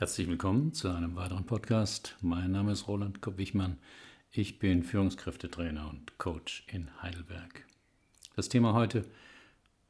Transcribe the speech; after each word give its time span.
Herzlich 0.00 0.28
willkommen 0.28 0.72
zu 0.72 0.88
einem 0.88 1.14
weiteren 1.14 1.44
Podcast. 1.44 2.16
Mein 2.22 2.52
Name 2.52 2.72
ist 2.72 2.88
Roland 2.88 3.20
Kopp-Wichmann. 3.20 3.76
Ich 4.32 4.58
bin 4.58 4.82
Führungskräftetrainer 4.82 5.90
und 5.90 6.16
Coach 6.16 6.64
in 6.72 6.88
Heidelberg. 7.02 7.66
Das 8.34 8.48
Thema 8.48 8.72
heute: 8.72 9.04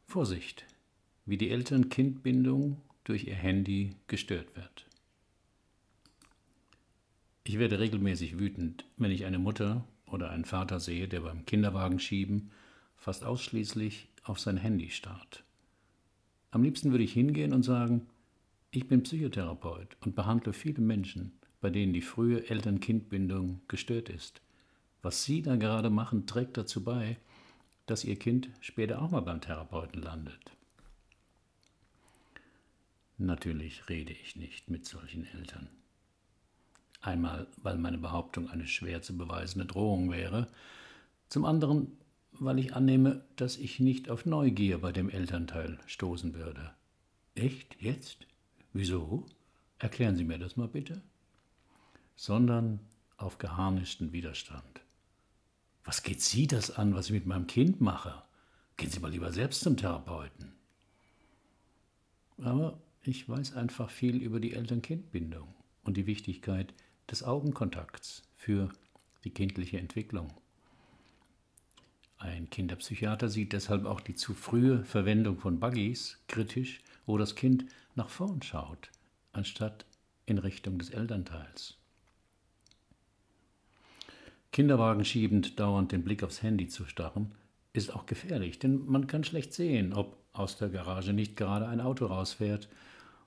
Vorsicht, 0.09 0.67
wie 1.27 1.37
die 1.37 1.51
Eltern-Kind-Bindung 1.51 2.81
durch 3.05 3.29
ihr 3.29 3.37
Handy 3.37 3.95
gestört 4.09 4.57
wird. 4.57 4.85
Ich 7.45 7.61
werde 7.61 7.79
regelmäßig 7.79 8.37
wütend, 8.37 8.87
wenn 8.97 9.13
ich 9.13 9.27
eine 9.27 9.39
Mutter 9.39 9.85
oder 10.07 10.31
einen 10.31 10.45
Vater 10.45 10.81
sehe, 10.81 11.07
der 11.07 11.21
beim 11.21 11.47
Kinderwagen 11.47 12.01
schieben 12.01 12.51
fast 12.97 13.23
ausschließlich 13.23 14.09
auf 14.25 14.41
sein 14.41 14.57
Handy 14.57 14.91
starrt. 14.91 15.45
Am 16.51 16.65
liebsten 16.65 16.91
würde 16.91 17.05
ich 17.05 17.13
hingehen 17.13 17.53
und 17.53 17.63
sagen, 17.63 18.09
ich 18.73 18.87
bin 18.87 19.03
Psychotherapeut 19.03 19.97
und 20.01 20.15
behandle 20.15 20.53
viele 20.53 20.81
Menschen, 20.81 21.33
bei 21.61 21.71
denen 21.71 21.93
die 21.93 22.03
frühe 22.03 22.49
Eltern-Kind-Bindung 22.49 23.61
gestört 23.67 24.09
ist. 24.09 24.41
Was 25.03 25.25
Sie 25.25 25.43
da 25.43 25.57
gerade 25.57 25.91
machen, 25.91 26.27
trägt 26.27 26.57
dazu 26.57 26.85
bei, 26.85 27.17
dass 27.87 28.05
Ihr 28.05 28.17
Kind 28.17 28.51
später 28.61 29.03
auch 29.03 29.11
mal 29.11 29.23
beim 29.23 29.41
Therapeuten 29.41 30.03
landet. 30.03 30.53
Natürlich 33.19 33.89
rede 33.89 34.13
ich 34.13 34.37
nicht 34.37 34.71
mit 34.71 34.87
solchen 34.87 35.27
Eltern. 35.27 35.69
Einmal, 37.01 37.49
weil 37.57 37.77
meine 37.77 37.99
Behauptung 37.99 38.49
eine 38.51 38.67
schwer 38.67 39.03
zu 39.03 39.17
beweisende 39.17 39.67
Drohung 39.67 40.11
wäre, 40.11 40.49
zum 41.29 41.45
anderen, 41.45 41.97
weil 42.33 42.59
ich 42.59 42.75
annehme, 42.75 43.25
dass 43.37 43.57
ich 43.57 43.81
nicht 43.81 44.11
auf 44.11 44.27
Neugier 44.27 44.79
bei 44.79 44.93
dem 44.93 45.11
Elternteil 45.11 45.79
stoßen 45.87 46.35
würde. 46.35 46.73
Echt 47.35 47.77
jetzt? 47.81 48.27
Wieso? 48.73 49.27
Erklären 49.79 50.17
Sie 50.17 50.25
mir 50.25 50.39
das 50.39 50.57
mal 50.57 50.69
bitte. 50.69 51.03
Sondern 52.17 52.81
auf 53.17 53.39
geharnischten 53.39 54.13
Widerstand. 54.13 54.83
Was 55.85 56.03
geht 56.03 56.21
Sie 56.21 56.47
das 56.47 56.71
an, 56.71 56.95
was 56.95 57.07
ich 57.07 57.13
mit 57.13 57.27
meinem 57.27 57.47
Kind 57.47 57.81
mache? 57.81 58.23
Gehen 58.77 58.91
Sie 58.91 59.01
mal 59.01 59.11
lieber 59.11 59.33
selbst 59.33 59.63
zum 59.63 59.77
Therapeuten. 59.77 60.53
Aber 62.39 62.79
ich 63.03 63.29
weiß 63.29 63.55
einfach 63.55 63.91
viel 63.91 64.17
über 64.17 64.41
die 64.41 64.53
Eltern-Kind-Bindung 64.55 65.49
und 65.83 65.97
die 65.97 66.07
Wichtigkeit 66.07 66.75
des 67.11 67.23
Augenkontakts 67.23 68.23
für 68.37 68.71
die 69.25 69.31
kindliche 69.31 69.79
Entwicklung. 69.79 70.33
Ein 72.19 72.51
Kinderpsychiater 72.51 73.31
sieht 73.31 73.55
deshalb 73.55 73.87
auch 73.87 74.01
die 74.01 74.15
zu 74.15 74.35
frühe 74.35 74.85
Verwendung 74.85 75.39
von 75.39 75.59
Buggies 75.59 76.19
kritisch, 76.29 76.83
wo 77.07 77.17
das 77.17 77.35
Kind 77.35 77.65
nach 78.01 78.09
vorn 78.09 78.41
schaut, 78.41 78.91
anstatt 79.33 79.85
in 80.25 80.39
Richtung 80.39 80.79
des 80.79 80.89
Elternteils. 80.89 81.77
Kinderwagen 84.53 85.05
schiebend 85.05 85.61
dauernd 85.61 85.93
den 85.93 86.03
Blick 86.03 86.23
aufs 86.23 86.43
Handy 86.43 86.67
zu 86.67 86.87
starren, 86.87 87.35
ist 87.75 87.95
auch 87.95 88.07
gefährlich, 88.07 88.59
denn 88.59 88.87
man 88.87 89.07
kann 89.07 89.23
schlecht 89.23 89.53
sehen, 89.53 89.93
ob 89.93 90.17
aus 90.33 90.57
der 90.57 90.71
Garage 90.71 91.13
nicht 91.13 91.37
gerade 91.37 91.69
ein 91.69 91.83
Auto 91.83 92.07
rausfährt 92.07 92.71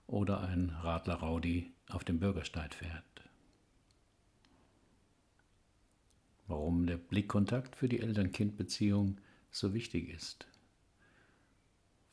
oder 0.07 0.41
ein 0.41 0.71
Radler 0.81 1.16
Raudi 1.16 1.71
auf 1.89 2.03
dem 2.03 2.19
Bürgersteig 2.19 2.73
fährt. 2.73 3.03
Warum 6.47 6.88
der 6.88 6.97
Blickkontakt 6.97 7.75
für 7.75 7.88
die 7.88 7.99
Eltern-Kind-Beziehung 7.99 9.19
so 9.51 9.75
wichtig 9.75 10.09
ist. 10.09 10.47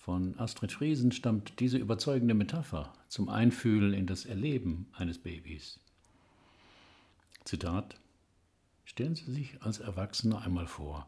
Von 0.00 0.38
Astrid 0.40 0.72
Friesen 0.72 1.12
stammt 1.12 1.60
diese 1.60 1.76
überzeugende 1.76 2.32
Metapher 2.32 2.94
zum 3.08 3.28
Einfühlen 3.28 3.92
in 3.92 4.06
das 4.06 4.24
Erleben 4.24 4.88
eines 4.94 5.18
Babys. 5.18 5.78
Zitat 7.44 8.00
Stellen 8.86 9.14
Sie 9.14 9.30
sich 9.30 9.60
als 9.60 9.78
Erwachsener 9.78 10.40
einmal 10.40 10.66
vor, 10.66 11.06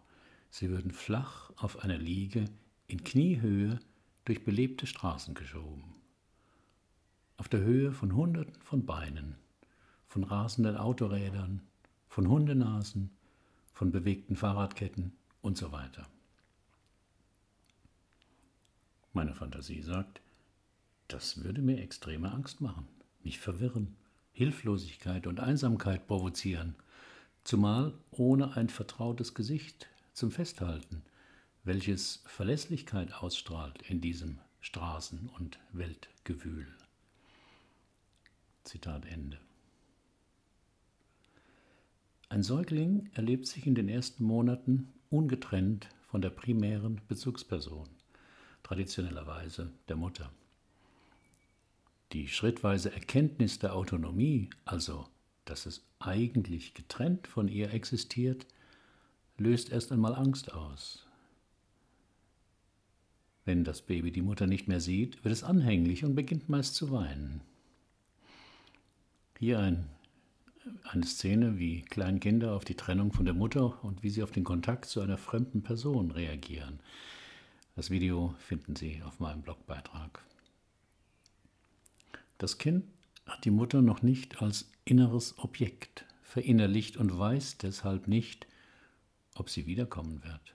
Sie 0.50 0.68
würden 0.68 0.90
flach 0.90 1.50
auf 1.56 1.82
einer 1.82 1.96
Liege 1.96 2.44
in 2.86 3.02
Kniehöhe 3.02 3.80
durch 4.26 4.44
belebte 4.44 4.86
Straßen 4.86 5.32
geschoben. 5.32 5.94
Auf 7.38 7.48
der 7.48 7.60
Höhe 7.60 7.92
von 7.92 8.14
Hunderten 8.14 8.60
von 8.60 8.84
Beinen, 8.84 9.36
von 10.06 10.22
rasenden 10.22 10.76
Autorädern, 10.76 11.62
von 12.08 12.28
Hundenasen, 12.28 13.16
von 13.72 13.90
bewegten 13.90 14.36
Fahrradketten 14.36 15.16
und 15.40 15.56
so 15.56 15.72
weiter. 15.72 16.06
Meine 19.12 19.34
Fantasie 19.34 19.82
sagt, 19.82 20.22
das 21.08 21.44
würde 21.44 21.60
mir 21.60 21.82
extreme 21.82 22.32
Angst 22.32 22.62
machen, 22.62 22.88
mich 23.22 23.38
verwirren, 23.38 23.94
Hilflosigkeit 24.32 25.26
und 25.26 25.40
Einsamkeit 25.40 26.06
provozieren, 26.06 26.74
zumal 27.44 27.92
ohne 28.10 28.56
ein 28.56 28.70
vertrautes 28.70 29.34
Gesicht 29.34 29.88
zum 30.14 30.30
Festhalten, 30.30 31.02
welches 31.64 32.22
Verlässlichkeit 32.24 33.12
ausstrahlt 33.12 33.82
in 33.82 34.00
diesem 34.00 34.38
Straßen- 34.62 35.28
und 35.28 35.58
Weltgewühl. 35.72 36.66
Zitat 38.64 39.04
Ende. 39.04 39.38
Ein 42.30 42.42
Säugling 42.42 43.10
erlebt 43.12 43.46
sich 43.46 43.66
in 43.66 43.74
den 43.74 43.90
ersten 43.90 44.24
Monaten 44.24 44.90
ungetrennt 45.10 45.90
von 46.06 46.22
der 46.22 46.30
primären 46.30 47.02
Bezugsperson 47.08 47.90
traditionellerweise 48.72 49.70
der 49.90 49.96
Mutter. 49.96 50.32
Die 52.12 52.26
schrittweise 52.26 52.90
Erkenntnis 52.90 53.58
der 53.58 53.74
Autonomie, 53.76 54.48
also 54.64 55.06
dass 55.44 55.66
es 55.66 55.84
eigentlich 55.98 56.72
getrennt 56.72 57.26
von 57.26 57.48
ihr 57.48 57.74
existiert, 57.74 58.46
löst 59.36 59.70
erst 59.70 59.92
einmal 59.92 60.14
Angst 60.14 60.54
aus. 60.54 61.06
Wenn 63.44 63.62
das 63.62 63.82
Baby 63.82 64.10
die 64.10 64.22
Mutter 64.22 64.46
nicht 64.46 64.68
mehr 64.68 64.80
sieht, 64.80 65.22
wird 65.22 65.34
es 65.34 65.44
anhänglich 65.44 66.02
und 66.06 66.14
beginnt 66.14 66.48
meist 66.48 66.74
zu 66.74 66.90
weinen. 66.90 67.42
Hier 69.38 69.58
ein, 69.58 69.86
eine 70.84 71.04
Szene, 71.04 71.58
wie 71.58 71.82
Kleinkinder 71.82 72.54
auf 72.54 72.64
die 72.64 72.76
Trennung 72.76 73.12
von 73.12 73.26
der 73.26 73.34
Mutter 73.34 73.84
und 73.84 74.02
wie 74.02 74.08
sie 74.08 74.22
auf 74.22 74.30
den 74.30 74.44
Kontakt 74.44 74.86
zu 74.86 75.02
einer 75.02 75.18
fremden 75.18 75.62
Person 75.62 76.10
reagieren. 76.10 76.80
Das 77.74 77.90
Video 77.90 78.34
finden 78.38 78.76
Sie 78.76 79.02
auf 79.02 79.18
meinem 79.18 79.42
Blogbeitrag. 79.42 80.22
Das 82.36 82.58
Kind 82.58 82.84
hat 83.26 83.44
die 83.44 83.50
Mutter 83.50 83.80
noch 83.80 84.02
nicht 84.02 84.42
als 84.42 84.70
inneres 84.84 85.38
Objekt 85.38 86.04
verinnerlicht 86.22 86.96
und 86.96 87.18
weiß 87.18 87.58
deshalb 87.58 88.08
nicht, 88.08 88.46
ob 89.34 89.48
sie 89.48 89.66
wiederkommen 89.66 90.22
wird. 90.22 90.54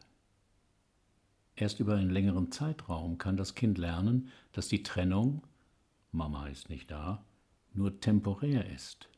Erst 1.56 1.80
über 1.80 1.96
einen 1.96 2.12
längeren 2.12 2.52
Zeitraum 2.52 3.18
kann 3.18 3.38
das 3.38 3.56
Kind 3.56 3.78
lernen, 3.78 4.30
dass 4.52 4.68
die 4.68 4.84
Trennung, 4.84 5.42
Mama 6.12 6.48
ist 6.48 6.70
nicht 6.70 6.92
da, 6.92 7.26
nur 7.74 8.00
temporär 8.00 8.70
ist. 8.72 9.10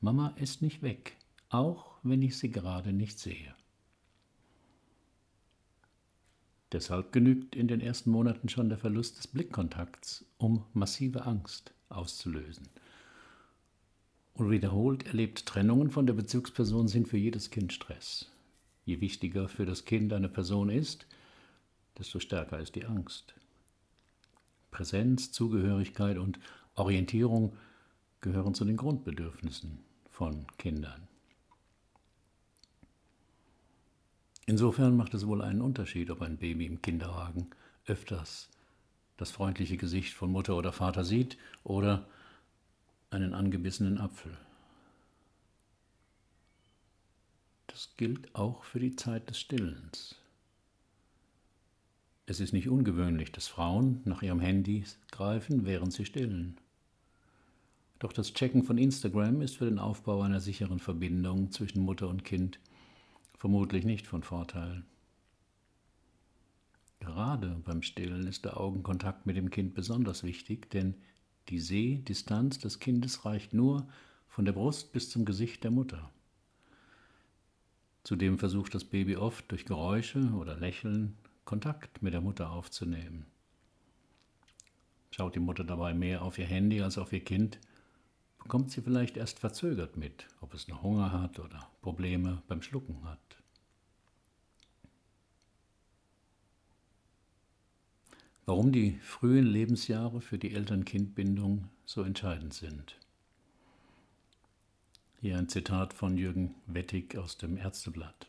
Mama 0.00 0.28
ist 0.36 0.62
nicht 0.62 0.82
weg, 0.82 1.16
auch 1.48 1.98
wenn 2.02 2.22
ich 2.22 2.38
sie 2.38 2.50
gerade 2.50 2.92
nicht 2.92 3.18
sehe. 3.18 3.54
Deshalb 6.72 7.12
genügt 7.12 7.56
in 7.56 7.66
den 7.66 7.80
ersten 7.80 8.10
Monaten 8.10 8.48
schon 8.48 8.68
der 8.68 8.78
Verlust 8.78 9.18
des 9.18 9.26
Blickkontakts, 9.26 10.24
um 10.38 10.64
massive 10.72 11.26
Angst 11.26 11.72
auszulösen. 11.88 12.68
Und 14.34 14.50
wiederholt 14.50 15.06
erlebt 15.06 15.46
Trennungen 15.46 15.90
von 15.90 16.06
der 16.06 16.14
Bezugsperson 16.14 16.86
sind 16.86 17.08
für 17.08 17.18
jedes 17.18 17.50
Kind 17.50 17.72
Stress. 17.72 18.30
Je 18.84 19.00
wichtiger 19.00 19.48
für 19.48 19.66
das 19.66 19.84
Kind 19.84 20.12
eine 20.12 20.28
Person 20.28 20.70
ist, 20.70 21.06
desto 21.98 22.20
stärker 22.20 22.60
ist 22.60 22.76
die 22.76 22.84
Angst. 22.86 23.34
Präsenz, 24.70 25.32
Zugehörigkeit 25.32 26.16
und 26.16 26.38
Orientierung 26.76 27.56
gehören 28.20 28.54
zu 28.54 28.64
den 28.64 28.76
Grundbedürfnissen 28.76 29.80
von 30.08 30.46
Kindern. 30.56 31.09
Insofern 34.50 34.96
macht 34.96 35.14
es 35.14 35.28
wohl 35.28 35.42
einen 35.42 35.60
Unterschied, 35.60 36.10
ob 36.10 36.22
ein 36.22 36.36
Baby 36.36 36.66
im 36.66 36.82
Kinderwagen 36.82 37.50
öfters 37.86 38.48
das 39.16 39.30
freundliche 39.30 39.76
Gesicht 39.76 40.12
von 40.12 40.32
Mutter 40.32 40.56
oder 40.56 40.72
Vater 40.72 41.04
sieht 41.04 41.38
oder 41.62 42.08
einen 43.10 43.32
angebissenen 43.32 43.98
Apfel. 43.98 44.36
Das 47.68 47.92
gilt 47.96 48.34
auch 48.34 48.64
für 48.64 48.80
die 48.80 48.96
Zeit 48.96 49.30
des 49.30 49.38
Stillens. 49.38 50.16
Es 52.26 52.40
ist 52.40 52.52
nicht 52.52 52.68
ungewöhnlich, 52.68 53.30
dass 53.30 53.46
Frauen 53.46 54.00
nach 54.04 54.20
ihrem 54.20 54.40
Handy 54.40 54.82
greifen, 55.12 55.64
während 55.64 55.92
sie 55.92 56.06
stillen. 56.06 56.56
Doch 58.00 58.12
das 58.12 58.34
Checken 58.34 58.64
von 58.64 58.78
Instagram 58.78 59.42
ist 59.42 59.58
für 59.58 59.66
den 59.66 59.78
Aufbau 59.78 60.22
einer 60.22 60.40
sicheren 60.40 60.80
Verbindung 60.80 61.52
zwischen 61.52 61.84
Mutter 61.84 62.08
und 62.08 62.24
Kind 62.24 62.58
vermutlich 63.40 63.86
nicht 63.86 64.06
von 64.06 64.22
Vorteil. 64.22 64.84
Gerade 67.00 67.58
beim 67.64 67.80
Stillen 67.82 68.26
ist 68.26 68.44
der 68.44 68.60
Augenkontakt 68.60 69.24
mit 69.24 69.34
dem 69.34 69.48
Kind 69.48 69.72
besonders 69.74 70.22
wichtig, 70.22 70.70
denn 70.70 70.94
Die 71.48 71.58
Sehdistanz 71.58 72.58
des 72.58 72.78
Kindes 72.78 73.24
reicht 73.24 73.54
nur 73.54 73.88
von 74.28 74.44
der 74.44 74.52
Brust 74.52 74.92
bis 74.92 75.08
zum 75.08 75.24
Gesicht 75.24 75.64
der 75.64 75.70
Mutter. 75.70 76.12
Zudem 78.04 78.38
versucht 78.38 78.74
das 78.74 78.84
Baby 78.84 79.16
oft 79.16 79.50
durch 79.50 79.64
Geräusche 79.64 80.20
oder 80.34 80.56
Lächeln 80.56 81.16
Kontakt 81.46 82.02
mit 82.02 82.12
der 82.12 82.20
Mutter 82.20 82.50
aufzunehmen. 82.50 83.24
Schaut 85.10 85.34
die 85.34 85.40
Mutter 85.40 85.64
dabei 85.64 85.94
mehr 85.94 86.22
auf 86.22 86.38
ihr 86.38 86.46
Handy 86.46 86.82
als 86.82 86.98
auf 86.98 87.12
ihr 87.12 87.24
Kind, 87.24 87.58
bekommt 88.40 88.70
sie 88.70 88.82
vielleicht 88.82 89.16
erst 89.16 89.38
verzögert 89.38 89.96
mit, 89.96 90.26
ob 90.40 90.54
es 90.54 90.68
noch 90.68 90.82
Hunger 90.82 91.12
hat 91.12 91.38
oder 91.38 91.70
Probleme 91.82 92.42
beim 92.48 92.62
Schlucken 92.62 93.04
hat. 93.04 93.18
Warum 98.46 98.72
die 98.72 98.98
frühen 99.02 99.46
Lebensjahre 99.46 100.20
für 100.20 100.38
die 100.38 100.52
Eltern-Kind-Bindung 100.54 101.68
so 101.84 102.02
entscheidend 102.02 102.54
sind. 102.54 102.96
Hier 105.20 105.38
ein 105.38 105.48
Zitat 105.48 105.92
von 105.92 106.16
Jürgen 106.16 106.54
Wettig 106.66 107.16
aus 107.16 107.36
dem 107.36 107.56
Ärzteblatt. 107.56 108.26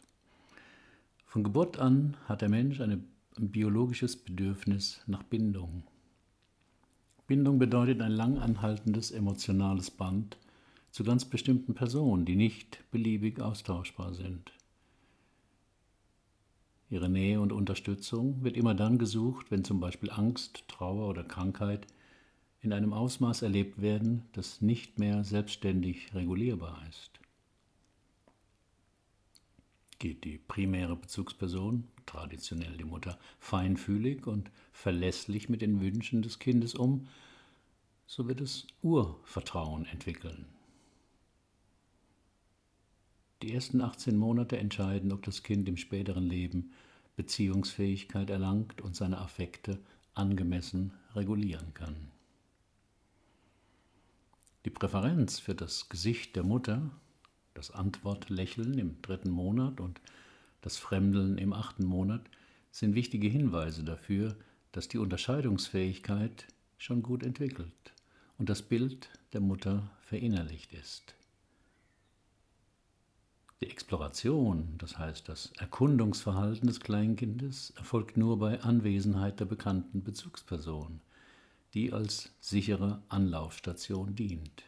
Von 1.26 1.44
Geburt 1.44 1.80
an 1.80 2.18
hat 2.28 2.42
der 2.42 2.50
Mensch 2.50 2.82
ein 2.82 3.08
biologisches 3.38 4.18
Bedürfnis 4.18 5.02
nach 5.08 5.24
Bindung. 5.24 5.84
Bindung 7.32 7.60
bedeutet 7.60 8.02
ein 8.02 8.12
lang 8.12 8.40
anhaltendes 8.40 9.10
emotionales 9.10 9.90
Band 9.90 10.36
zu 10.92 11.06
ganz 11.06 11.24
bestimmten 11.24 11.74
Personen, 11.74 12.26
die 12.26 12.36
nicht 12.36 12.84
beliebig 12.92 13.40
austauschbar 13.40 14.14
sind. 14.14 14.52
Ihre 16.90 17.08
Nähe 17.08 17.40
und 17.40 17.54
Unterstützung 17.54 18.44
wird 18.44 18.58
immer 18.58 18.76
dann 18.76 18.98
gesucht, 18.98 19.50
wenn 19.50 19.64
zum 19.64 19.80
Beispiel 19.80 20.12
Angst, 20.12 20.66
Trauer 20.68 21.08
oder 21.08 21.24
Krankheit 21.24 21.88
in 22.60 22.74
einem 22.74 22.92
Ausmaß 22.92 23.44
erlebt 23.44 23.82
werden, 23.82 24.24
das 24.34 24.60
nicht 24.60 25.00
mehr 25.00 25.24
selbstständig 25.24 26.14
regulierbar 26.14 26.82
ist. 26.90 27.21
Geht 30.02 30.24
die 30.24 30.40
primäre 30.40 30.96
Bezugsperson, 30.96 31.88
traditionell 32.08 32.76
die 32.76 32.86
Mutter, 32.86 33.20
feinfühlig 33.38 34.26
und 34.26 34.50
verlässlich 34.74 35.48
mit 35.48 35.62
den 35.62 35.80
Wünschen 35.80 36.24
des 36.24 36.40
Kindes 36.40 36.74
um, 36.74 37.08
so 38.08 38.28
wird 38.28 38.42
es 38.42 38.66
Urvertrauen 38.82 39.86
entwickeln. 39.86 40.48
Die 43.44 43.54
ersten 43.54 43.80
18 43.80 44.18
Monate 44.18 44.58
entscheiden, 44.58 45.12
ob 45.12 45.22
das 45.22 45.44
Kind 45.44 45.70
im 45.70 45.78
späteren 45.78 46.26
Leben 46.26 46.72
Beziehungsfähigkeit 47.16 48.32
erlangt 48.32 48.82
und 48.82 48.96
seine 48.96 49.20
Affekte 49.20 49.78
angemessen 50.16 50.94
regulieren 51.14 51.76
kann. 51.76 52.10
Die 54.66 54.72
Präferenz 54.72 55.38
für 55.38 55.54
das 55.54 55.90
Gesicht 55.90 56.36
der 56.36 56.44
Mutter, 56.44 56.90
das 57.62 57.70
Antwortlächeln 57.70 58.80
im 58.80 59.00
dritten 59.04 59.30
Monat 59.30 59.80
und 59.80 60.02
das 60.62 60.78
Fremdeln 60.78 61.38
im 61.38 61.54
achten 61.54 61.86
Monat 61.86 62.22
sind 62.72 62.96
wichtige 62.96 63.28
Hinweise 63.28 63.84
dafür, 63.84 64.36
dass 64.72 64.88
die 64.88 64.98
Unterscheidungsfähigkeit 64.98 66.48
schon 66.80 67.04
gut 67.04 67.22
entwickelt 67.22 67.94
und 68.40 68.50
das 68.50 68.64
Bild 68.64 69.10
der 69.34 69.42
Mutter 69.42 69.92
verinnerlicht 70.02 70.74
ist. 70.74 71.14
Die 73.62 73.70
Exploration, 73.70 74.74
das 74.80 74.98
heißt 74.98 75.30
das 75.30 75.52
Erkundungsverhalten 75.60 76.66
des 76.66 76.80
Kleinkindes, 76.80 77.74
erfolgt 77.78 78.18
nur 78.18 78.40
bei 78.40 78.60
Anwesenheit 78.62 79.40
der 79.40 79.46
bekannten 79.46 80.02
Bezugsperson, 80.02 81.00
die 81.76 81.94
als 81.94 82.32
sichere 82.40 83.04
Anlaufstation 83.10 84.16
dient. 84.16 84.64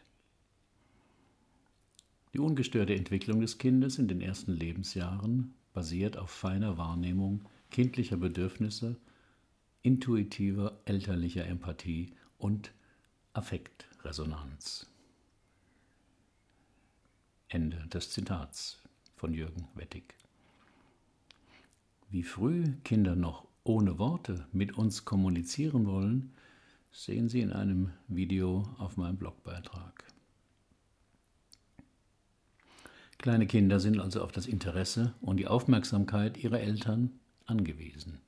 Die 2.34 2.40
ungestörte 2.40 2.96
Entwicklung 2.96 3.40
des 3.40 3.58
Kindes 3.58 4.00
in 4.00 4.08
den 4.08 4.20
ersten 4.20 4.52
Lebensjahren 4.52 5.54
basiert 5.72 6.16
auf 6.16 6.30
feiner 6.30 6.76
Wahrnehmung 6.76 7.48
kindlicher 7.70 8.16
Bedürfnisse, 8.16 8.96
intuitiver 9.82 10.80
elterlicher 10.84 11.46
Empathie 11.46 12.12
und 12.36 12.72
Affektresonanz. 13.34 14.90
Ende 17.48 17.86
des 17.86 18.10
Zitats 18.10 18.80
von 19.14 19.32
Jürgen 19.32 19.68
Wettig. 19.76 20.16
Wie 22.10 22.24
früh 22.24 22.64
Kinder 22.82 23.14
noch 23.14 23.46
ohne 23.62 24.00
Worte 24.00 24.44
mit 24.50 24.76
uns 24.76 25.04
kommunizieren 25.04 25.86
wollen, 25.86 26.32
sehen 26.90 27.28
Sie 27.28 27.42
in 27.42 27.52
einem 27.52 27.92
Video 28.08 28.68
auf 28.78 28.96
meinem 28.96 29.18
Blogbeitrag. 29.18 30.13
Kleine 33.24 33.46
Kinder 33.46 33.80
sind 33.80 34.00
also 34.00 34.22
auf 34.22 34.32
das 34.32 34.44
Interesse 34.44 35.14
und 35.22 35.38
die 35.38 35.46
Aufmerksamkeit 35.46 36.36
ihrer 36.36 36.60
Eltern 36.60 37.20
angewiesen. 37.46 38.20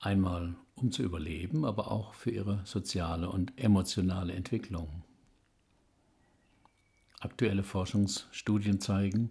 Einmal 0.00 0.56
um 0.74 0.90
zu 0.90 1.04
überleben, 1.04 1.64
aber 1.64 1.92
auch 1.92 2.12
für 2.14 2.32
ihre 2.32 2.62
soziale 2.64 3.30
und 3.30 3.56
emotionale 3.56 4.32
Entwicklung. 4.32 5.04
Aktuelle 7.20 7.62
Forschungsstudien 7.62 8.80
zeigen, 8.80 9.30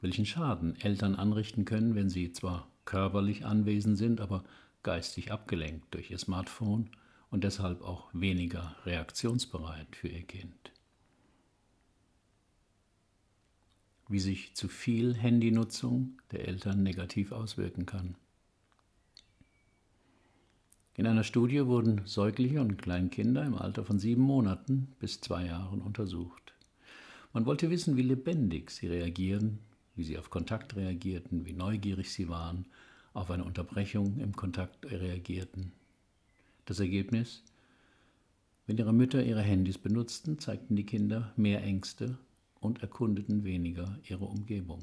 welchen 0.00 0.26
Schaden 0.26 0.74
Eltern 0.80 1.14
anrichten 1.14 1.64
können, 1.64 1.94
wenn 1.94 2.10
sie 2.10 2.32
zwar 2.32 2.66
körperlich 2.84 3.46
anwesend 3.46 3.96
sind, 3.96 4.20
aber 4.20 4.42
geistig 4.82 5.30
abgelenkt 5.30 5.94
durch 5.94 6.10
ihr 6.10 6.18
Smartphone 6.18 6.90
und 7.30 7.44
deshalb 7.44 7.82
auch 7.82 8.08
weniger 8.12 8.74
reaktionsbereit 8.86 9.94
für 9.94 10.08
ihr 10.08 10.24
Kind. 10.24 10.72
Wie 14.08 14.20
sich 14.20 14.54
zu 14.54 14.68
viel 14.68 15.14
Handynutzung 15.14 16.18
der 16.32 16.48
Eltern 16.48 16.82
negativ 16.82 17.30
auswirken 17.30 17.84
kann. 17.84 18.16
In 20.98 21.06
einer 21.06 21.22
Studie 21.22 21.64
wurden 21.66 22.00
Säugliche 22.06 22.60
und 22.60 22.76
Kleinkinder 22.76 23.44
im 23.44 23.54
Alter 23.54 23.84
von 23.84 24.00
sieben 24.00 24.22
Monaten 24.22 24.88
bis 24.98 25.20
zwei 25.20 25.46
Jahren 25.46 25.80
untersucht. 25.80 26.54
Man 27.32 27.46
wollte 27.46 27.70
wissen, 27.70 27.96
wie 27.96 28.02
lebendig 28.02 28.70
sie 28.70 28.88
reagieren, 28.88 29.60
wie 29.94 30.04
sie 30.04 30.18
auf 30.18 30.30
Kontakt 30.30 30.74
reagierten, 30.74 31.44
wie 31.44 31.52
neugierig 31.52 32.12
sie 32.12 32.28
waren, 32.28 32.66
auf 33.12 33.30
eine 33.30 33.44
Unterbrechung 33.44 34.18
im 34.18 34.34
Kontakt 34.34 34.90
reagierten. 34.90 35.72
Das 36.64 36.80
Ergebnis? 36.80 37.44
Wenn 38.66 38.78
ihre 38.78 38.92
Mütter 38.92 39.22
ihre 39.22 39.42
Handys 39.42 39.78
benutzten, 39.78 40.38
zeigten 40.38 40.76
die 40.76 40.86
Kinder 40.86 41.32
mehr 41.36 41.62
Ängste 41.62 42.18
und 42.60 42.82
erkundeten 42.82 43.44
weniger 43.44 43.98
ihre 44.04 44.24
Umgebung. 44.24 44.82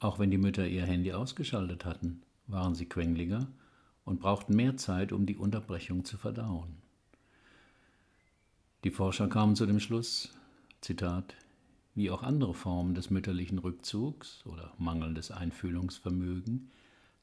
Auch 0.00 0.18
wenn 0.18 0.30
die 0.30 0.38
Mütter 0.38 0.66
ihr 0.66 0.84
Handy 0.84 1.12
ausgeschaltet 1.12 1.84
hatten, 1.84 2.22
waren 2.46 2.74
sie 2.74 2.86
quengliger 2.86 3.48
und 4.04 4.20
brauchten 4.20 4.54
mehr 4.54 4.76
Zeit, 4.76 5.12
um 5.12 5.26
die 5.26 5.36
Unterbrechung 5.36 6.04
zu 6.04 6.16
verdauen. 6.16 6.76
Die 8.84 8.90
Forscher 8.90 9.28
kamen 9.28 9.56
zu 9.56 9.66
dem 9.66 9.80
Schluss, 9.80 10.32
Zitat, 10.80 11.34
wie 11.96 12.10
auch 12.12 12.22
andere 12.22 12.54
Formen 12.54 12.94
des 12.94 13.10
mütterlichen 13.10 13.58
Rückzugs 13.58 14.46
oder 14.46 14.72
mangelndes 14.78 15.32
Einfühlungsvermögen, 15.32 16.70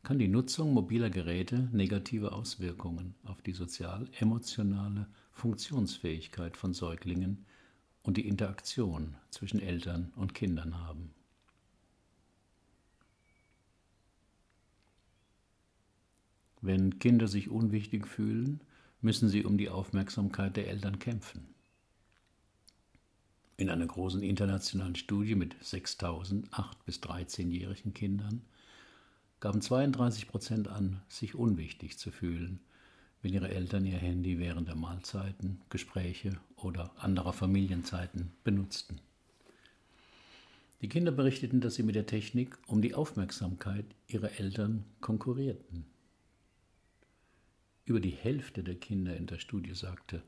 kann 0.03 0.19
die 0.19 0.27
Nutzung 0.27 0.73
mobiler 0.73 1.09
Geräte 1.09 1.69
negative 1.71 2.33
Auswirkungen 2.33 3.15
auf 3.23 3.41
die 3.41 3.53
sozial-emotionale 3.53 5.07
Funktionsfähigkeit 5.31 6.57
von 6.57 6.73
Säuglingen 6.73 7.45
und 8.05 8.17
die 8.17 8.27
Interaktion 8.27 9.15
zwischen 9.31 9.59
Eltern 9.59 10.13
und 10.15 10.35
Kindern 10.35 10.79
haben. 10.79 11.11
Wenn 16.61 16.99
Kinder 16.99 17.27
sich 17.27 17.49
unwichtig 17.49 18.07
fühlen, 18.07 18.61
müssen 19.01 19.27
sie 19.27 19.43
um 19.43 19.57
die 19.57 19.69
Aufmerksamkeit 19.69 20.55
der 20.55 20.67
Eltern 20.67 20.99
kämpfen. 20.99 21.47
In 23.57 23.69
einer 23.69 23.87
großen 23.87 24.21
internationalen 24.21 24.95
Studie 24.95 25.35
mit 25.35 25.55
6000 25.63 26.49
8- 26.49 26.75
bis 26.85 26.99
13-jährigen 26.99 27.93
Kindern 27.93 28.41
gaben 29.39 29.61
32 29.61 30.27
Prozent 30.27 30.67
an, 30.67 31.01
sich 31.07 31.35
unwichtig 31.35 31.97
zu 31.97 32.11
fühlen, 32.11 32.59
wenn 33.25 33.33
ihre 33.33 33.49
Eltern 33.49 33.87
ihr 33.87 33.97
Handy 33.97 34.37
während 34.37 34.67
der 34.67 34.75
Mahlzeiten, 34.75 35.59
Gespräche 35.71 36.37
oder 36.57 36.91
anderer 36.97 37.33
Familienzeiten 37.33 38.31
benutzten. 38.43 39.01
Die 40.83 40.89
Kinder 40.89 41.11
berichteten, 41.11 41.59
dass 41.59 41.73
sie 41.73 41.81
mit 41.81 41.95
der 41.95 42.05
Technik 42.05 42.55
um 42.67 42.83
die 42.83 42.93
Aufmerksamkeit 42.93 43.85
ihrer 44.05 44.39
Eltern 44.39 44.85
konkurrierten. 45.01 45.87
Über 47.85 47.99
die 47.99 48.11
Hälfte 48.11 48.63
der 48.63 48.75
Kinder 48.75 49.17
in 49.17 49.25
der 49.25 49.39
Studie 49.39 49.73
sagte, 49.73 50.21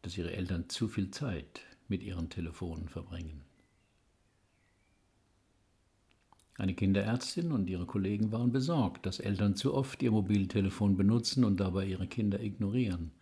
dass 0.00 0.16
ihre 0.16 0.32
Eltern 0.32 0.70
zu 0.70 0.88
viel 0.88 1.10
Zeit 1.10 1.60
mit 1.88 2.02
ihren 2.02 2.30
Telefonen 2.30 2.88
verbringen. 2.88 3.42
Eine 6.58 6.74
Kinderärztin 6.74 7.52
und 7.52 7.70
ihre 7.70 7.86
Kollegen 7.86 8.32
waren 8.32 8.50
besorgt, 8.50 9.06
dass 9.06 9.20
Eltern 9.20 9.54
zu 9.54 9.72
oft 9.74 10.02
ihr 10.02 10.10
Mobiltelefon 10.10 10.96
benutzen 10.96 11.44
und 11.44 11.60
dabei 11.60 11.86
ihre 11.86 12.08
Kinder 12.08 12.40
ignorieren. 12.40 13.12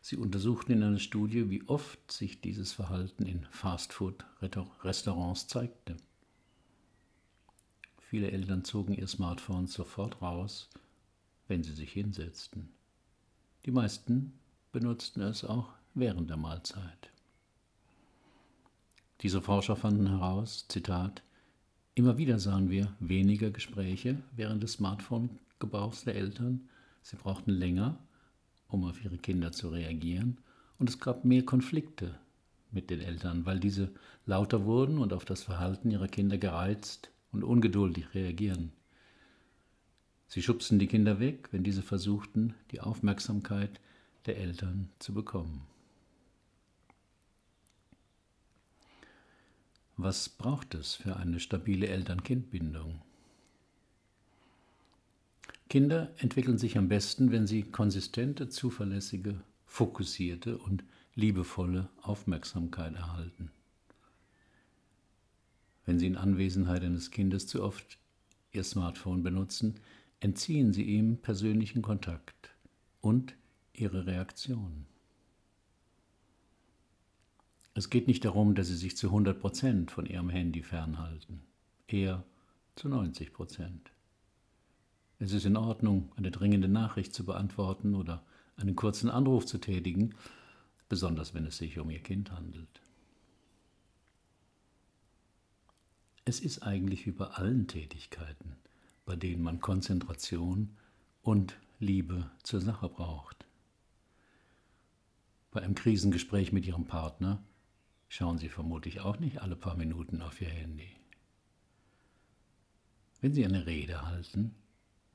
Sie 0.00 0.16
untersuchten 0.16 0.72
in 0.72 0.82
einer 0.82 0.98
Studie, 0.98 1.48
wie 1.50 1.62
oft 1.68 2.10
sich 2.10 2.40
dieses 2.40 2.72
Verhalten 2.72 3.26
in 3.26 3.46
Fastfood-Restaurants 3.50 5.46
zeigte. 5.46 5.96
Viele 8.00 8.32
Eltern 8.32 8.64
zogen 8.64 8.94
ihr 8.94 9.06
Smartphone 9.06 9.68
sofort 9.68 10.20
raus, 10.20 10.68
wenn 11.46 11.62
sie 11.62 11.74
sich 11.74 11.92
hinsetzten. 11.92 12.70
Die 13.66 13.70
meisten 13.70 14.32
benutzten 14.72 15.22
es 15.22 15.44
auch 15.44 15.68
während 15.94 16.28
der 16.28 16.38
Mahlzeit. 16.38 17.10
Diese 19.20 19.40
Forscher 19.40 19.76
fanden 19.76 20.08
heraus, 20.08 20.66
Zitat, 20.68 21.22
immer 21.94 22.18
wieder 22.18 22.38
sahen 22.38 22.70
wir 22.70 22.94
weniger 23.00 23.50
Gespräche 23.50 24.22
während 24.34 24.62
des 24.62 24.72
Smartphone-Gebrauchs 24.74 26.04
der 26.04 26.16
Eltern, 26.16 26.68
sie 27.02 27.16
brauchten 27.16 27.52
länger, 27.52 27.98
um 28.68 28.84
auf 28.84 29.04
ihre 29.04 29.18
Kinder 29.18 29.52
zu 29.52 29.68
reagieren, 29.68 30.38
und 30.78 30.88
es 30.88 30.98
gab 30.98 31.24
mehr 31.24 31.44
Konflikte 31.44 32.18
mit 32.72 32.90
den 32.90 33.00
Eltern, 33.00 33.46
weil 33.46 33.60
diese 33.60 33.92
lauter 34.26 34.64
wurden 34.64 34.98
und 34.98 35.12
auf 35.12 35.24
das 35.24 35.44
Verhalten 35.44 35.90
ihrer 35.90 36.08
Kinder 36.08 36.36
gereizt 36.36 37.10
und 37.30 37.44
ungeduldig 37.44 38.12
reagieren. 38.14 38.72
Sie 40.26 40.42
schubsten 40.42 40.80
die 40.80 40.88
Kinder 40.88 41.20
weg, 41.20 41.48
wenn 41.52 41.62
diese 41.62 41.82
versuchten, 41.82 42.54
die 42.72 42.80
Aufmerksamkeit 42.80 43.80
der 44.26 44.38
Eltern 44.38 44.88
zu 44.98 45.14
bekommen. 45.14 45.62
Was 49.96 50.28
braucht 50.28 50.74
es 50.74 50.96
für 50.96 51.16
eine 51.16 51.38
stabile 51.38 51.86
Eltern-Kind-Bindung? 51.86 53.00
Kinder 55.68 56.12
entwickeln 56.18 56.58
sich 56.58 56.76
am 56.76 56.88
besten, 56.88 57.30
wenn 57.30 57.46
sie 57.46 57.62
konsistente, 57.62 58.48
zuverlässige, 58.48 59.40
fokussierte 59.66 60.58
und 60.58 60.84
liebevolle 61.14 61.88
Aufmerksamkeit 62.02 62.94
erhalten. 62.94 63.50
Wenn 65.86 65.98
sie 65.98 66.06
in 66.06 66.16
Anwesenheit 66.16 66.82
eines 66.82 67.10
Kindes 67.10 67.46
zu 67.46 67.62
oft 67.62 67.98
ihr 68.50 68.64
Smartphone 68.64 69.22
benutzen, 69.22 69.80
entziehen 70.20 70.72
sie 70.72 70.84
ihm 70.84 71.18
persönlichen 71.18 71.82
Kontakt 71.82 72.54
und 73.00 73.34
ihre 73.72 74.06
Reaktion. 74.06 74.86
Es 77.74 77.90
geht 77.90 78.06
nicht 78.06 78.24
darum, 78.24 78.54
dass 78.54 78.68
Sie 78.68 78.76
sich 78.76 78.96
zu 78.96 79.08
100 79.08 79.40
Prozent 79.40 79.90
von 79.90 80.06
Ihrem 80.06 80.30
Handy 80.30 80.62
fernhalten, 80.62 81.42
eher 81.88 82.24
zu 82.76 82.88
90 82.88 83.32
Prozent. 83.32 83.90
Es 85.18 85.32
ist 85.32 85.44
in 85.44 85.56
Ordnung, 85.56 86.12
eine 86.16 86.30
dringende 86.30 86.68
Nachricht 86.68 87.12
zu 87.12 87.24
beantworten 87.24 87.96
oder 87.96 88.24
einen 88.56 88.76
kurzen 88.76 89.10
Anruf 89.10 89.44
zu 89.46 89.58
tätigen, 89.58 90.14
besonders 90.88 91.34
wenn 91.34 91.46
es 91.46 91.56
sich 91.56 91.78
um 91.80 91.90
Ihr 91.90 92.00
Kind 92.00 92.30
handelt. 92.30 92.80
Es 96.24 96.38
ist 96.40 96.62
eigentlich 96.62 97.06
wie 97.06 97.12
bei 97.12 97.26
allen 97.26 97.66
Tätigkeiten, 97.66 98.56
bei 99.04 99.16
denen 99.16 99.42
man 99.42 99.60
Konzentration 99.60 100.76
und 101.22 101.58
Liebe 101.80 102.30
zur 102.44 102.60
Sache 102.60 102.88
braucht. 102.88 103.46
Bei 105.50 105.62
einem 105.62 105.74
Krisengespräch 105.74 106.52
mit 106.52 106.66
Ihrem 106.66 106.86
Partner 106.86 107.42
schauen 108.14 108.38
Sie 108.38 108.48
vermutlich 108.48 109.00
auch 109.00 109.18
nicht 109.18 109.42
alle 109.42 109.56
paar 109.56 109.76
Minuten 109.76 110.22
auf 110.22 110.40
Ihr 110.40 110.48
Handy. 110.48 110.88
Wenn 113.20 113.34
Sie 113.34 113.44
eine 113.44 113.66
Rede 113.66 114.06
halten, 114.06 114.54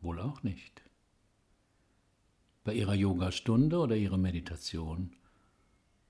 wohl 0.02 0.20
auch 0.20 0.44
nicht. 0.44 0.82
Bei 2.66 2.74
Ihrer 2.74 2.96
Yogastunde 2.96 3.78
oder 3.78 3.96
Ihrer 3.96 4.18
Meditation 4.18 5.16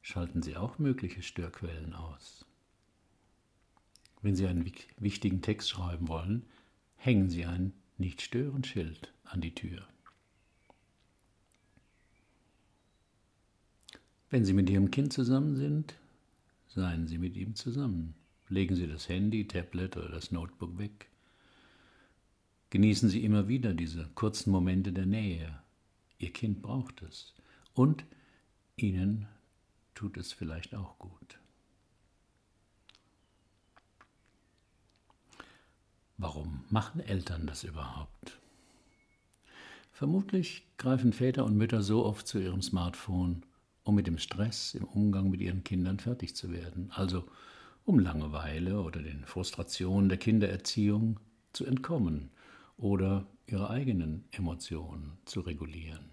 schalten 0.02 0.42
Sie 0.42 0.58
auch 0.58 0.80
mögliche 0.80 1.22
Störquellen 1.22 1.94
aus. 1.94 2.44
Wenn 4.24 4.36
Sie 4.36 4.48
einen 4.48 4.66
wichtigen 4.98 5.44
Text 5.44 5.70
schreiben 5.70 6.08
wollen, 6.08 6.48
hängen 6.96 7.30
Sie 7.30 7.46
ein 7.46 7.72
Nicht-Stören-Schild 8.00 9.14
an 9.26 9.42
die 9.42 9.54
Tür. 9.54 9.88
Wenn 14.32 14.44
Sie 14.44 14.54
mit 14.54 14.72
Ihrem 14.72 14.90
Kind 14.90 15.14
zusammen 15.14 15.56
sind, 15.56 15.99
Seien 16.70 17.08
Sie 17.08 17.18
mit 17.18 17.36
ihm 17.36 17.56
zusammen. 17.56 18.16
Legen 18.48 18.76
Sie 18.76 18.88
das 18.88 19.10
Handy, 19.10 19.48
Tablet 19.48 19.98
oder 19.98 20.10
das 20.10 20.32
Notebook 20.32 20.78
weg. 20.78 21.10
Genießen 22.70 23.10
Sie 23.10 23.24
immer 23.24 23.48
wieder 23.48 23.74
diese 23.74 24.08
kurzen 24.16 24.52
Momente 24.52 24.94
der 24.94 25.06
Nähe. 25.06 25.62
Ihr 26.20 26.32
Kind 26.32 26.62
braucht 26.62 27.02
es. 27.02 27.34
Und 27.74 28.06
Ihnen 28.76 29.28
tut 29.96 30.18
es 30.18 30.32
vielleicht 30.32 30.76
auch 30.76 30.98
gut. 31.00 31.40
Warum 36.18 36.66
machen 36.70 37.00
Eltern 37.02 37.48
das 37.48 37.64
überhaupt? 37.64 38.40
Vermutlich 39.94 40.68
greifen 40.78 41.14
Väter 41.14 41.46
und 41.46 41.58
Mütter 41.58 41.82
so 41.82 42.06
oft 42.06 42.28
zu 42.28 42.40
ihrem 42.40 42.62
Smartphone, 42.62 43.44
um 43.90 43.96
mit 43.96 44.08
dem 44.08 44.20
Stress 44.20 44.76
im 44.76 44.86
Umgang 44.86 45.30
mit 45.32 45.42
ihren 45.42 45.64
Kindern 45.64 46.00
fertig 46.00 46.36
zu 46.36 46.52
werden, 46.52 46.92
also 46.92 47.26
um 47.86 47.98
Langeweile 47.98 48.82
oder 48.82 49.02
den 49.02 49.26
Frustrationen 49.26 50.10
der 50.10 50.20
Kindererziehung 50.20 51.20
zu 51.54 51.66
entkommen 51.66 52.30
oder 52.78 53.26
ihre 53.48 53.72
eigenen 53.72 54.26
Emotionen 54.32 55.18
zu 55.26 55.42
regulieren. 55.42 56.06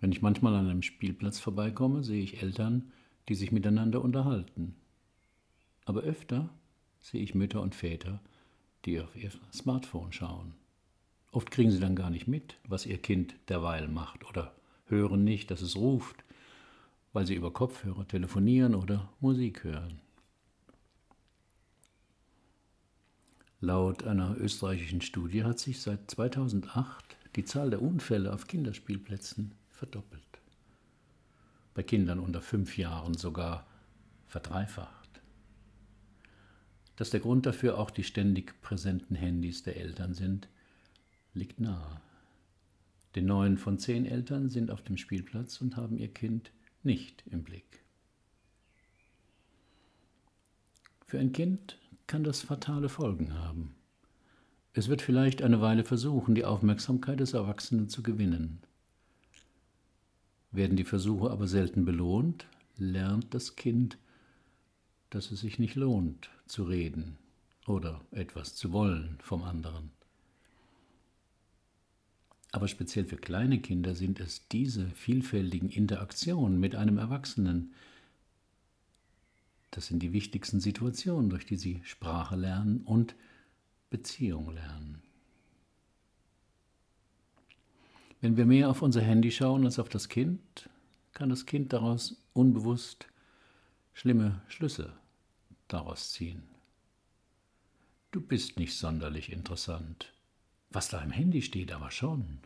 Wenn 0.00 0.12
ich 0.12 0.22
manchmal 0.22 0.54
an 0.54 0.68
einem 0.68 0.82
Spielplatz 0.82 1.40
vorbeikomme, 1.40 2.04
sehe 2.04 2.22
ich 2.22 2.40
Eltern, 2.40 2.92
die 3.28 3.34
sich 3.34 3.50
miteinander 3.50 4.02
unterhalten. 4.02 4.76
Aber 5.84 6.02
öfter 6.02 6.48
sehe 7.00 7.22
ich 7.22 7.34
Mütter 7.34 7.60
und 7.60 7.74
Väter, 7.74 8.20
die 8.84 9.00
auf 9.00 9.16
ihr 9.16 9.32
Smartphone 9.52 10.12
schauen. 10.12 10.54
Oft 11.30 11.50
kriegen 11.50 11.70
sie 11.70 11.80
dann 11.80 11.96
gar 11.96 12.10
nicht 12.10 12.26
mit, 12.26 12.56
was 12.66 12.86
ihr 12.86 12.98
Kind 12.98 13.34
derweil 13.48 13.88
macht 13.88 14.24
oder 14.28 14.54
hören 14.86 15.24
nicht, 15.24 15.50
dass 15.50 15.60
es 15.60 15.76
ruft, 15.76 16.24
weil 17.12 17.26
sie 17.26 17.34
über 17.34 17.52
Kopfhörer 17.52 18.06
telefonieren 18.06 18.74
oder 18.74 19.12
Musik 19.20 19.64
hören. 19.64 20.00
Laut 23.60 24.04
einer 24.04 24.36
österreichischen 24.38 25.00
Studie 25.00 25.44
hat 25.44 25.58
sich 25.58 25.82
seit 25.82 26.10
2008 26.10 27.16
die 27.36 27.44
Zahl 27.44 27.70
der 27.70 27.82
Unfälle 27.82 28.32
auf 28.32 28.46
Kinderspielplätzen 28.46 29.52
verdoppelt. 29.68 30.22
Bei 31.74 31.82
Kindern 31.82 32.20
unter 32.20 32.40
fünf 32.40 32.78
Jahren 32.78 33.14
sogar 33.14 33.66
verdreifacht. 34.26 35.20
Dass 36.96 37.10
der 37.10 37.20
Grund 37.20 37.46
dafür 37.46 37.78
auch 37.78 37.90
die 37.90 38.04
ständig 38.04 38.60
präsenten 38.62 39.14
Handys 39.14 39.62
der 39.62 39.76
Eltern 39.76 40.14
sind, 40.14 40.48
liegt 41.38 41.60
nahe. 41.60 42.00
Denn 43.14 43.26
neun 43.26 43.56
von 43.56 43.78
zehn 43.78 44.04
Eltern 44.04 44.48
sind 44.48 44.70
auf 44.70 44.82
dem 44.82 44.96
Spielplatz 44.96 45.60
und 45.60 45.76
haben 45.76 45.98
ihr 45.98 46.12
Kind 46.12 46.52
nicht 46.82 47.24
im 47.30 47.42
Blick. 47.42 47.82
Für 51.06 51.18
ein 51.18 51.32
Kind 51.32 51.78
kann 52.06 52.24
das 52.24 52.42
fatale 52.42 52.88
Folgen 52.88 53.34
haben. 53.34 53.74
Es 54.74 54.88
wird 54.88 55.02
vielleicht 55.02 55.42
eine 55.42 55.60
Weile 55.60 55.84
versuchen, 55.84 56.34
die 56.34 56.44
Aufmerksamkeit 56.44 57.18
des 57.20 57.32
Erwachsenen 57.32 57.88
zu 57.88 58.02
gewinnen. 58.02 58.60
Werden 60.50 60.76
die 60.76 60.84
Versuche 60.84 61.30
aber 61.30 61.48
selten 61.48 61.84
belohnt, 61.84 62.46
lernt 62.76 63.34
das 63.34 63.56
Kind, 63.56 63.98
dass 65.10 65.30
es 65.30 65.40
sich 65.40 65.58
nicht 65.58 65.74
lohnt, 65.74 66.30
zu 66.46 66.64
reden 66.64 67.18
oder 67.66 68.00
etwas 68.10 68.54
zu 68.54 68.72
wollen 68.72 69.18
vom 69.22 69.42
anderen. 69.42 69.90
Aber 72.58 72.66
speziell 72.66 73.04
für 73.04 73.18
kleine 73.18 73.60
Kinder 73.60 73.94
sind 73.94 74.18
es 74.18 74.48
diese 74.48 74.88
vielfältigen 74.88 75.68
Interaktionen 75.68 76.58
mit 76.58 76.74
einem 76.74 76.98
Erwachsenen. 76.98 77.72
Das 79.70 79.86
sind 79.86 80.02
die 80.02 80.12
wichtigsten 80.12 80.58
Situationen, 80.58 81.30
durch 81.30 81.46
die 81.46 81.56
sie 81.56 81.80
Sprache 81.84 82.34
lernen 82.34 82.80
und 82.80 83.14
Beziehung 83.90 84.52
lernen. 84.52 85.00
Wenn 88.20 88.36
wir 88.36 88.44
mehr 88.44 88.70
auf 88.70 88.82
unser 88.82 89.02
Handy 89.02 89.30
schauen 89.30 89.64
als 89.64 89.78
auf 89.78 89.88
das 89.88 90.08
Kind, 90.08 90.68
kann 91.12 91.28
das 91.28 91.46
Kind 91.46 91.72
daraus 91.72 92.20
unbewusst 92.32 93.06
schlimme 93.92 94.42
Schlüsse 94.48 94.94
daraus 95.68 96.10
ziehen. 96.10 96.42
Du 98.10 98.20
bist 98.20 98.58
nicht 98.58 98.76
sonderlich 98.76 99.30
interessant. 99.30 100.12
Was 100.70 100.88
da 100.88 101.00
im 101.00 101.12
Handy 101.12 101.40
steht, 101.40 101.72
aber 101.72 101.92
schon. 101.92 102.40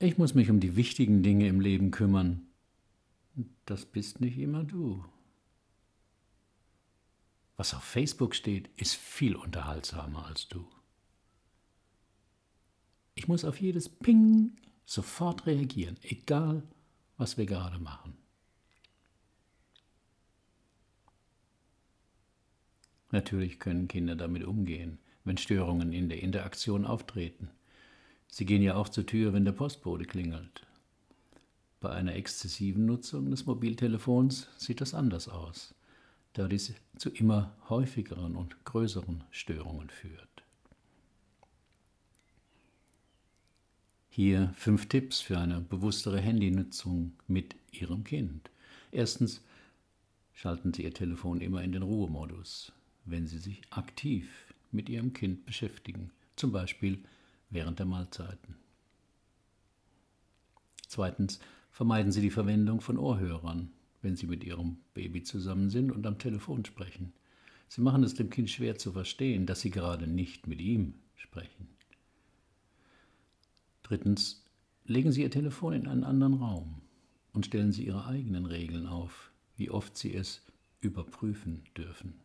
Ich 0.00 0.16
muss 0.16 0.34
mich 0.34 0.48
um 0.48 0.60
die 0.60 0.76
wichtigen 0.76 1.24
Dinge 1.24 1.48
im 1.48 1.60
Leben 1.60 1.90
kümmern. 1.90 2.46
Das 3.66 3.84
bist 3.84 4.20
nicht 4.20 4.38
immer 4.38 4.62
du. 4.62 5.04
Was 7.56 7.74
auf 7.74 7.82
Facebook 7.82 8.36
steht, 8.36 8.70
ist 8.76 8.94
viel 8.94 9.34
unterhaltsamer 9.34 10.26
als 10.26 10.46
du. 10.46 10.68
Ich 13.16 13.26
muss 13.26 13.44
auf 13.44 13.60
jedes 13.60 13.88
Ping 13.88 14.56
sofort 14.86 15.46
reagieren, 15.46 15.96
egal 16.02 16.62
was 17.16 17.36
wir 17.36 17.46
gerade 17.46 17.80
machen. 17.80 18.16
Natürlich 23.10 23.58
können 23.58 23.88
Kinder 23.88 24.14
damit 24.14 24.44
umgehen, 24.44 24.98
wenn 25.24 25.38
Störungen 25.38 25.92
in 25.92 26.08
der 26.08 26.22
Interaktion 26.22 26.84
auftreten. 26.86 27.50
Sie 28.28 28.44
gehen 28.44 28.62
ja 28.62 28.76
auch 28.76 28.88
zur 28.88 29.06
Tür, 29.06 29.32
wenn 29.32 29.44
der 29.44 29.52
Postbote 29.52 30.04
klingelt. 30.04 30.66
Bei 31.80 31.90
einer 31.90 32.14
exzessiven 32.14 32.86
Nutzung 32.86 33.30
des 33.30 33.46
Mobiltelefons 33.46 34.48
sieht 34.56 34.80
das 34.80 34.94
anders 34.94 35.28
aus, 35.28 35.74
da 36.34 36.48
dies 36.48 36.74
zu 36.96 37.10
immer 37.10 37.56
häufigeren 37.68 38.36
und 38.36 38.64
größeren 38.64 39.24
Störungen 39.30 39.90
führt. 39.90 40.28
Hier 44.10 44.52
fünf 44.56 44.88
Tipps 44.88 45.20
für 45.20 45.38
eine 45.38 45.60
bewusstere 45.60 46.20
Handynutzung 46.20 47.12
mit 47.28 47.54
Ihrem 47.70 48.02
Kind. 48.02 48.50
Erstens, 48.90 49.42
schalten 50.34 50.74
Sie 50.74 50.82
Ihr 50.82 50.94
Telefon 50.94 51.40
immer 51.40 51.62
in 51.62 51.72
den 51.72 51.82
Ruhemodus 51.82 52.72
wenn 53.10 53.26
Sie 53.26 53.38
sich 53.38 53.62
aktiv 53.70 54.28
mit 54.70 54.88
Ihrem 54.88 55.12
Kind 55.12 55.46
beschäftigen, 55.46 56.10
zum 56.36 56.52
Beispiel 56.52 56.98
während 57.50 57.78
der 57.78 57.86
Mahlzeiten. 57.86 58.56
Zweitens, 60.86 61.38
vermeiden 61.70 62.12
Sie 62.12 62.20
die 62.20 62.30
Verwendung 62.30 62.80
von 62.80 62.98
Ohrhörern, 62.98 63.70
wenn 64.02 64.16
Sie 64.16 64.26
mit 64.26 64.44
Ihrem 64.44 64.78
Baby 64.94 65.22
zusammen 65.22 65.70
sind 65.70 65.92
und 65.92 66.06
am 66.06 66.18
Telefon 66.18 66.64
sprechen. 66.64 67.12
Sie 67.68 67.82
machen 67.82 68.02
es 68.02 68.14
dem 68.14 68.30
Kind 68.30 68.50
schwer 68.50 68.78
zu 68.78 68.92
verstehen, 68.92 69.44
dass 69.44 69.60
Sie 69.60 69.70
gerade 69.70 70.06
nicht 70.06 70.46
mit 70.46 70.60
ihm 70.60 70.94
sprechen. 71.16 71.68
Drittens, 73.82 74.44
legen 74.84 75.12
Sie 75.12 75.22
Ihr 75.22 75.30
Telefon 75.30 75.74
in 75.74 75.86
einen 75.86 76.04
anderen 76.04 76.34
Raum 76.34 76.80
und 77.32 77.46
stellen 77.46 77.72
Sie 77.72 77.86
Ihre 77.86 78.06
eigenen 78.06 78.46
Regeln 78.46 78.86
auf, 78.86 79.30
wie 79.56 79.70
oft 79.70 79.96
Sie 79.96 80.14
es 80.14 80.42
überprüfen 80.80 81.64
dürfen. 81.76 82.20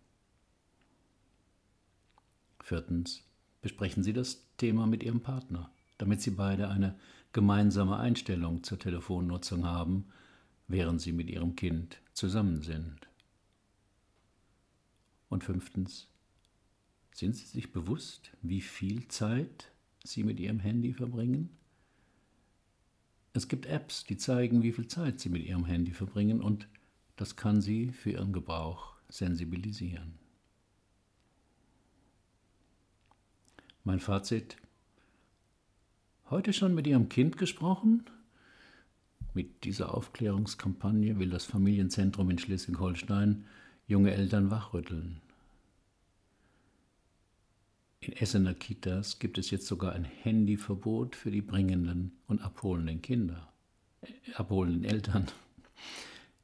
Viertens, 2.61 3.23
besprechen 3.63 4.03
Sie 4.03 4.13
das 4.13 4.45
Thema 4.57 4.85
mit 4.85 5.01
Ihrem 5.01 5.21
Partner, 5.21 5.71
damit 5.97 6.21
Sie 6.21 6.31
beide 6.31 6.69
eine 6.69 6.99
gemeinsame 7.31 7.97
Einstellung 7.97 8.61
zur 8.61 8.77
Telefonnutzung 8.77 9.65
haben, 9.65 10.05
während 10.67 11.01
Sie 11.01 11.13
mit 11.13 11.29
Ihrem 11.29 11.55
Kind 11.55 11.97
zusammen 12.13 12.61
sind. 12.61 13.07
Und 15.29 15.45
fünftens, 15.45 16.07
sind 17.15 17.35
Sie 17.35 17.45
sich 17.45 17.71
bewusst, 17.71 18.31
wie 18.41 18.61
viel 18.61 19.07
Zeit 19.07 19.71
Sie 20.03 20.23
mit 20.23 20.39
Ihrem 20.39 20.59
Handy 20.59 20.93
verbringen? 20.93 21.49
Es 23.31 23.47
gibt 23.47 23.65
Apps, 23.65 24.03
die 24.03 24.17
zeigen, 24.17 24.61
wie 24.61 24.73
viel 24.73 24.87
Zeit 24.87 25.21
Sie 25.21 25.29
mit 25.29 25.43
Ihrem 25.43 25.65
Handy 25.65 25.93
verbringen 25.93 26.41
und 26.41 26.67
das 27.15 27.37
kann 27.37 27.61
Sie 27.61 27.91
für 27.91 28.11
Ihren 28.11 28.33
Gebrauch 28.33 28.97
sensibilisieren. 29.07 30.22
Mein 33.85 33.99
Fazit. 33.99 34.55
Heute 36.29 36.53
schon 36.53 36.73
mit 36.73 36.87
Ihrem 36.87 37.09
Kind 37.09 37.37
gesprochen? 37.37 38.05
Mit 39.33 39.65
dieser 39.65 39.93
Aufklärungskampagne 39.93 41.19
will 41.19 41.29
das 41.29 41.43
Familienzentrum 41.43 42.29
in 42.29 42.37
Schleswig-Holstein 42.37 43.43
junge 43.85 44.13
Eltern 44.13 44.51
wachrütteln. 44.51 45.19
In 47.99 48.13
Essener 48.13 48.53
Kitas 48.53 49.19
gibt 49.19 49.37
es 49.37 49.51
jetzt 49.51 49.67
sogar 49.67 49.91
ein 49.91 50.05
Handyverbot 50.05 51.17
für 51.17 51.31
die 51.31 51.41
bringenden 51.41 52.13
und 52.27 52.41
abholenden 52.41 53.01
Kinder, 53.01 53.51
äh, 54.01 54.33
abholenden 54.35 54.85
Eltern. 54.85 55.27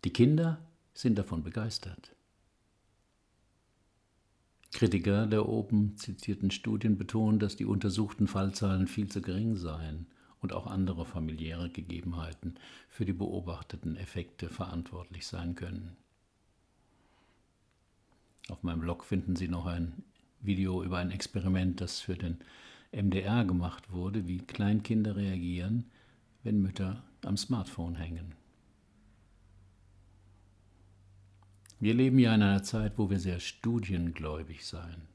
Die 0.03 0.11
Kinder 0.11 0.59
sind 0.93 1.17
davon 1.17 1.43
begeistert. 1.43 2.13
Kritiker 4.71 5.25
der 5.25 5.47
oben 5.47 5.97
zitierten 5.97 6.51
Studien 6.51 6.97
betonen, 6.97 7.39
dass 7.39 7.55
die 7.55 7.65
untersuchten 7.65 8.27
Fallzahlen 8.27 8.87
viel 8.87 9.09
zu 9.09 9.21
gering 9.21 9.55
seien 9.55 10.05
und 10.41 10.53
auch 10.53 10.67
andere 10.67 11.05
familiäre 11.05 11.69
Gegebenheiten 11.69 12.55
für 12.87 13.05
die 13.05 13.13
beobachteten 13.13 13.97
Effekte 13.97 14.49
verantwortlich 14.49 15.27
sein 15.27 15.55
können. 15.55 15.97
Auf 18.49 18.63
meinem 18.63 18.81
Blog 18.81 19.03
finden 19.03 19.35
Sie 19.35 19.47
noch 19.47 19.65
ein 19.65 20.03
Video 20.41 20.83
über 20.83 20.97
ein 20.97 21.11
Experiment, 21.11 21.81
das 21.81 21.99
für 21.99 22.15
den 22.15 22.37
MDR 22.91 23.45
gemacht 23.45 23.91
wurde, 23.91 24.27
wie 24.27 24.39
Kleinkinder 24.39 25.15
reagieren, 25.15 25.85
wenn 26.43 26.61
Mütter 26.61 27.03
am 27.23 27.37
Smartphone 27.37 27.95
hängen. 27.95 28.38
Wir 31.81 31.93
leben 31.93 32.19
ja 32.19 32.35
in 32.35 32.41
einer 32.41 32.63
Zeit, 32.63 32.97
wo 32.97 33.09
wir 33.09 33.19
sehr 33.19 33.39
studiengläubig 33.39 34.65
sein. 34.65 35.07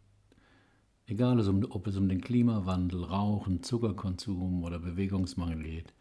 Egal, 1.06 1.38
ob 1.68 1.86
es 1.86 1.96
um 1.98 2.08
den 2.08 2.22
Klimawandel, 2.22 3.04
Rauchen, 3.04 3.62
Zuckerkonsum 3.62 4.64
oder 4.64 4.78
Bewegungsmangel 4.78 5.62
geht, 5.62 5.92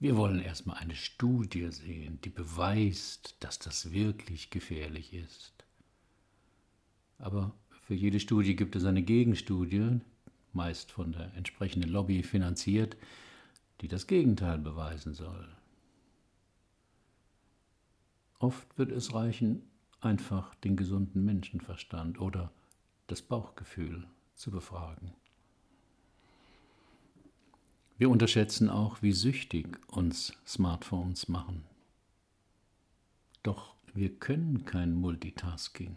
wir 0.00 0.16
wollen 0.16 0.40
erstmal 0.40 0.78
eine 0.78 0.94
Studie 0.94 1.70
sehen, 1.70 2.18
die 2.24 2.30
beweist, 2.30 3.36
dass 3.40 3.58
das 3.58 3.92
wirklich 3.92 4.48
gefährlich 4.48 5.12
ist. 5.12 5.52
Aber 7.18 7.54
für 7.82 7.94
jede 7.94 8.18
Studie 8.18 8.56
gibt 8.56 8.74
es 8.76 8.84
eine 8.84 9.02
Gegenstudie, 9.02 10.00
meist 10.54 10.92
von 10.92 11.12
der 11.12 11.34
entsprechenden 11.34 11.90
Lobby 11.90 12.22
finanziert, 12.22 12.96
die 13.82 13.88
das 13.88 14.06
Gegenteil 14.06 14.58
beweisen 14.58 15.12
soll. 15.12 15.46
Oft 18.38 18.78
wird 18.78 18.92
es 18.92 19.12
reichen, 19.14 19.62
einfach 20.00 20.54
den 20.56 20.76
gesunden 20.76 21.24
Menschenverstand 21.24 22.20
oder 22.20 22.52
das 23.06 23.22
Bauchgefühl 23.22 24.06
zu 24.34 24.50
befragen. 24.50 25.12
Wir 27.98 28.10
unterschätzen 28.10 28.68
auch, 28.68 29.00
wie 29.00 29.12
süchtig 29.12 29.78
uns 29.88 30.34
Smartphones 30.46 31.28
machen. 31.28 31.64
Doch 33.42 33.74
wir 33.94 34.14
können 34.14 34.66
kein 34.66 34.92
Multitasking. 34.92 35.96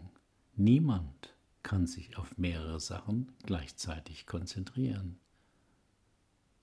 Niemand 0.56 1.34
kann 1.62 1.86
sich 1.86 2.16
auf 2.16 2.38
mehrere 2.38 2.80
Sachen 2.80 3.32
gleichzeitig 3.44 4.26
konzentrieren. 4.26 5.18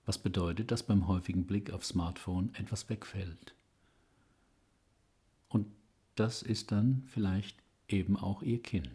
Was 0.06 0.18
bedeutet, 0.18 0.72
dass 0.72 0.82
beim 0.82 1.06
häufigen 1.06 1.46
Blick 1.46 1.70
auf 1.70 1.84
Smartphone 1.84 2.52
etwas 2.54 2.88
wegfällt. 2.88 3.54
Das 6.18 6.42
ist 6.42 6.72
dann 6.72 7.04
vielleicht 7.06 7.56
eben 7.86 8.16
auch 8.16 8.42
Ihr 8.42 8.60
Kind. 8.60 8.90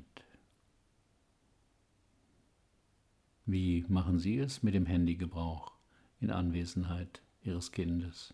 Wie 3.46 3.86
machen 3.88 4.20
Sie 4.20 4.38
es 4.38 4.62
mit 4.62 4.74
dem 4.74 4.86
Handygebrauch 4.86 5.72
in 6.20 6.32
Anwesenheit 6.32 7.22
Ihres 7.42 7.72
Kindes? 7.72 8.34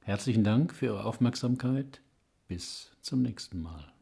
Herzlichen 0.00 0.42
Dank 0.42 0.74
für 0.74 0.86
Ihre 0.86 1.04
Aufmerksamkeit. 1.04 2.00
Bis 2.48 2.90
zum 3.00 3.22
nächsten 3.22 3.62
Mal. 3.62 3.93